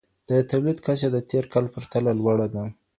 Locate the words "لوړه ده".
2.19-2.63